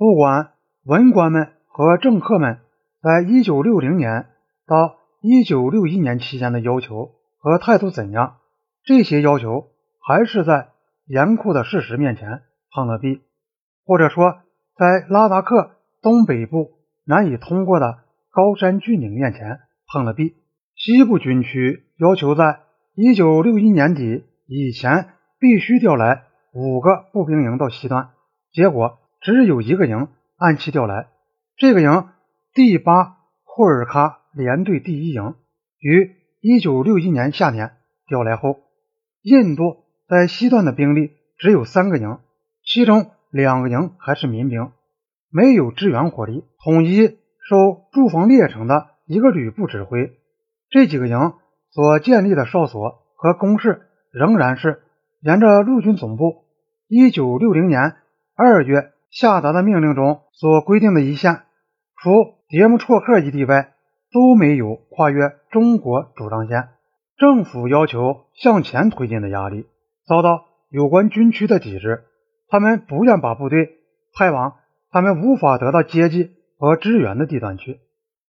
[0.00, 2.60] 不管文官们和政客们
[3.02, 4.28] 在一九六零年
[4.66, 8.38] 到一九六一年期间的要求和态度怎样，
[8.82, 9.66] 这些要求
[10.00, 10.68] 还是在
[11.04, 12.40] 严酷的事实面前
[12.74, 13.20] 碰了壁，
[13.84, 14.38] 或者说，
[14.74, 16.70] 在拉达克东北部
[17.04, 17.98] 难以通过的
[18.30, 19.60] 高山峻岭面前
[19.92, 20.34] 碰了壁。
[20.76, 22.60] 西部军区要求在
[22.94, 26.22] 一九六一年底以前必须调来
[26.54, 28.08] 五个步兵营到西段，
[28.50, 31.08] 结果只有一个营按期调来。
[31.56, 32.08] 这个营
[32.54, 35.34] 第八库尔喀联队第一营
[35.78, 37.72] 于一九六一年夏天
[38.06, 38.60] 调来后，
[39.22, 42.18] 印度在西段的兵力只有三个营，
[42.64, 44.72] 其中两个营还是民兵，
[45.30, 47.18] 没有支援火力，统一
[47.48, 50.12] 受驻防列城的一个旅部指挥。
[50.70, 51.34] 这几个营
[51.70, 53.82] 所建立的哨所和工事
[54.12, 54.82] 仍然是
[55.20, 56.44] 沿着陆军总部
[56.88, 57.96] 一九六零年
[58.34, 61.42] 二月下达的命令中所规定的一线，
[61.96, 62.10] 除
[62.48, 63.72] 迭木绰克一地外，
[64.12, 66.68] 都没有跨越中国主张线。
[67.16, 69.66] 政府要求向前推进的压力
[70.06, 72.04] 遭到有关军区的抵制，
[72.48, 73.78] 他们不愿把部队
[74.16, 74.56] 派往
[74.90, 77.80] 他们无法得到接济和支援的地段去。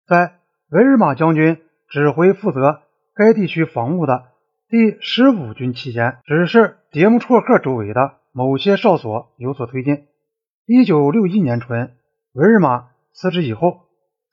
[0.07, 0.35] 在
[0.69, 1.61] 维尔马将军。
[1.87, 2.81] 指挥负责
[3.13, 4.23] 该地区防务的
[4.67, 10.07] 第十五军期间，只是迭木绰克周围的某些哨所有所推进。
[10.65, 11.95] 一九六一年春，
[12.33, 13.81] 维尔玛辞职以后，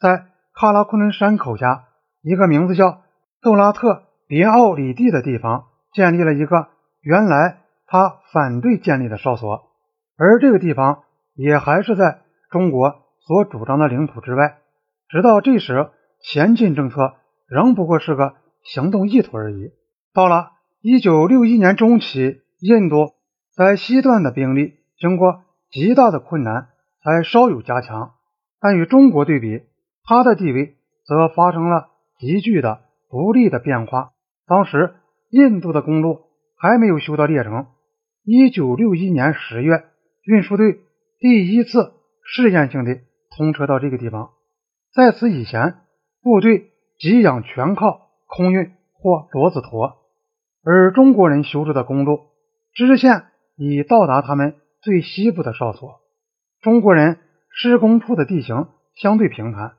[0.00, 1.88] 在喀拉昆仑山口下
[2.22, 3.02] 一个名字叫
[3.40, 6.68] 杜拉特别奥里蒂的地方，建立了一个
[7.00, 9.70] 原来他反对建立的哨所，
[10.16, 11.02] 而这个地方
[11.34, 14.58] 也还是在中国所主张的领土之外。
[15.08, 15.90] 直到这时，
[16.22, 17.14] 前进政策。
[17.48, 19.72] 仍不过是个行动意图而已。
[20.14, 23.12] 到了一九六一年中期，印度
[23.54, 25.42] 在西段的兵力经过
[25.72, 26.68] 极大的困难
[27.02, 28.12] 才稍有加强，
[28.60, 29.62] 但与中国对比，
[30.04, 34.12] 他的地位则发生了急剧的不利的变化。
[34.46, 34.94] 当时，
[35.30, 36.20] 印度的公路
[36.56, 37.66] 还没有修到列城。
[38.24, 39.82] 一九六一年十月，
[40.22, 40.78] 运输队
[41.18, 41.94] 第一次
[42.24, 43.00] 试验性的
[43.36, 44.30] 通车到这个地方。
[44.94, 45.74] 在此以前，
[46.22, 46.68] 部队。
[47.00, 49.96] 给养全靠空运或骡子驮，
[50.62, 52.20] 而中国人修筑的公路
[52.74, 53.24] 支线
[53.56, 56.00] 已到达他们最西部的哨所。
[56.60, 57.18] 中国人
[57.50, 59.74] 施工处的地形相对平坦，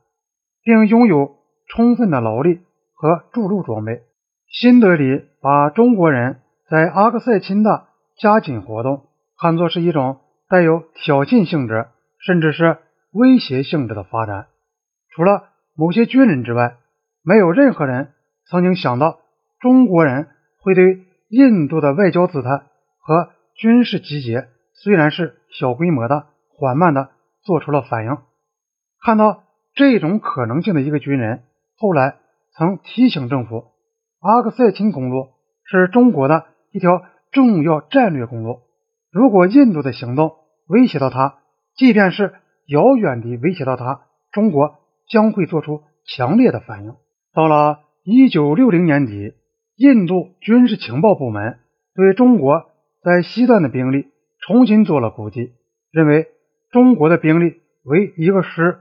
[0.63, 1.35] 并拥有
[1.67, 2.61] 充分的劳力
[2.93, 4.01] 和筑路装备。
[4.47, 7.87] 新德里把中国人在阿克塞钦的
[8.17, 9.07] 加紧活动
[9.39, 11.87] 看作是一种带有挑衅性质，
[12.25, 12.77] 甚至是
[13.11, 14.47] 威胁性质的发展。
[15.09, 16.77] 除了某些军人之外，
[17.23, 18.13] 没有任何人
[18.49, 19.19] 曾经想到
[19.59, 20.27] 中国人
[20.59, 20.99] 会对
[21.29, 22.49] 印度的外交姿态
[22.99, 24.47] 和军事集结，
[24.83, 27.11] 虽然是小规模的、缓慢的，
[27.41, 28.17] 做出了反应。
[29.01, 31.43] 看到这种可能性的一个军人，
[31.77, 32.17] 后来
[32.51, 33.63] 曾提醒政府，
[34.19, 35.29] 阿克塞钦公路
[35.63, 37.01] 是中国的一条
[37.31, 38.59] 重要战略公路。
[39.09, 40.33] 如果印度的行动
[40.67, 41.37] 威胁到它，
[41.77, 42.33] 即便是
[42.67, 44.01] 遥远地威胁到它，
[44.33, 46.93] 中国将会做出强烈的反应。
[47.33, 49.33] 到了一九六零年底，
[49.77, 51.59] 印度军事情报部门
[51.95, 52.65] 对中国
[53.01, 54.07] 在西段的兵力
[54.47, 55.53] 重新做了估计，
[55.91, 56.27] 认为
[56.71, 58.79] 中国的兵力为一个师，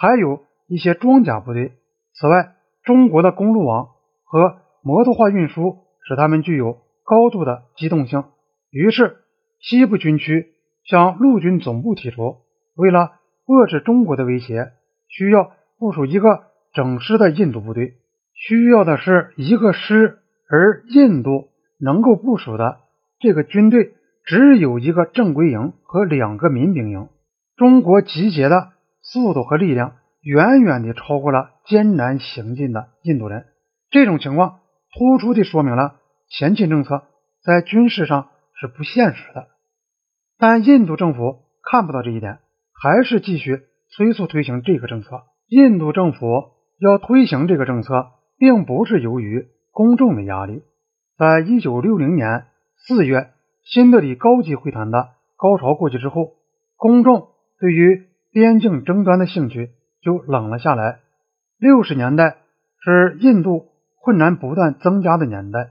[0.00, 1.72] 还有一些装甲部队。
[2.14, 3.88] 此外，中国的公路网
[4.24, 8.24] 和摩托化运输使他们具有高度的机动性。
[8.70, 9.18] 于是，
[9.60, 10.54] 西部军区
[10.84, 12.38] 向陆军总部提出，
[12.74, 13.12] 为了
[13.46, 14.72] 遏制中国的威胁，
[15.08, 16.50] 需要部署一个。
[16.72, 17.94] 整师的印度部队
[18.32, 21.48] 需要的是一个师，而印度
[21.80, 22.78] 能够部署的
[23.18, 23.94] 这个军队
[24.30, 27.08] 只有一个正规营和两个民兵营。
[27.56, 28.68] 中国集结的
[29.02, 33.46] 速度和力量远远地超过了艰难行进的印度人。
[33.90, 34.60] 这种情况
[34.96, 35.96] 突出地说明了
[36.28, 37.02] 前进政策
[37.42, 39.48] 在军事上是不现实的。
[40.38, 42.38] 但印度政府看不到这一点，
[42.72, 45.24] 还是继续催促推行这个政策。
[45.48, 46.52] 印度政府。
[46.82, 48.06] 要推行这个政策，
[48.38, 50.62] 并不是由于公众的压力。
[51.18, 53.32] 在一九六零年四月，
[53.64, 56.32] 新德里高级会谈的高潮过去之后，
[56.76, 57.28] 公众
[57.58, 59.70] 对于边境争端的兴趣
[60.02, 61.00] 就冷了下来。
[61.58, 62.38] 六十年代
[62.82, 63.66] 是印度
[64.02, 65.70] 困难不断增加的年代，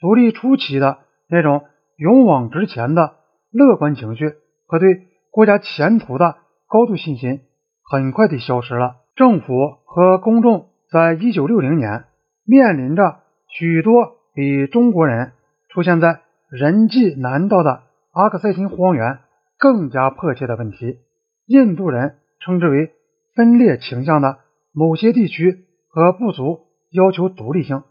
[0.00, 0.98] 独立初期的
[1.28, 1.64] 那种
[1.96, 3.16] 勇往直前的
[3.50, 4.32] 乐观情绪
[4.66, 6.36] 和对国家前途的
[6.66, 7.40] 高度信心，
[7.82, 8.96] 很快地消失了。
[9.14, 12.04] 政府和公众在一九六零年
[12.44, 15.32] 面临着许多比中国人
[15.68, 19.18] 出现在人迹难到的阿克塞钦荒原
[19.58, 20.98] 更加迫切的问题。
[21.46, 22.92] 印度人称之为
[23.34, 24.38] 分裂倾向的
[24.72, 26.60] 某些地区和部族
[26.90, 27.82] 要求独立性，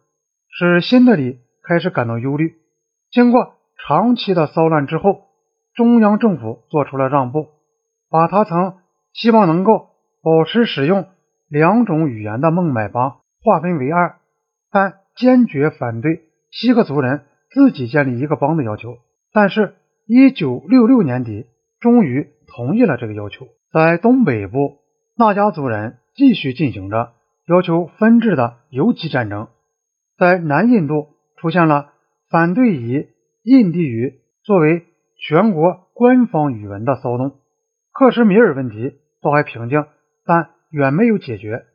[0.50, 2.56] 使新德里开始感到忧虑。
[3.12, 5.28] 经过长期的骚乱之后，
[5.76, 7.48] 中央政府做出了让步，
[8.10, 8.78] 把他曾
[9.14, 9.90] 希望能够
[10.24, 11.06] 保持使用
[11.48, 14.18] 两种语言的孟买邦划分为二，
[14.72, 18.98] 但坚决反对锡克族人自己建立一个邦的要求。
[19.32, 21.46] 但是，一九六六年底，
[21.80, 23.48] 终于同意了这个要求。
[23.72, 24.78] 在东北部，
[25.16, 27.14] 那加族人继续进行着
[27.48, 29.50] 要求分治的游击战争。
[30.18, 31.92] 在南印度，出现了
[32.30, 33.08] 反对以
[33.44, 34.86] 印地语作为
[35.20, 37.36] 全国官方语文的骚动。
[37.92, 39.86] 克什米尔问题倒还平静，
[40.26, 41.66] 但远没有解决。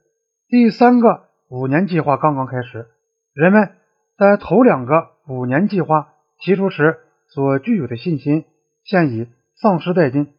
[0.48, 2.86] 第三个五年计划刚刚开始，
[3.34, 3.70] 人们
[4.18, 6.98] 在头两个五年计划提出时
[7.28, 8.44] 所具有的信心，
[8.84, 10.32] 现已丧失殆尽。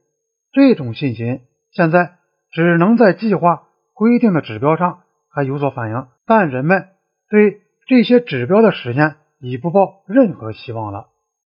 [0.52, 1.42] 这种信心
[1.72, 2.16] 现在
[2.52, 3.64] 只能在计划
[3.94, 6.90] 规定的指标上还有所反映，但人们
[7.30, 11.08] 对这些指标的实现已不抱任何希望了。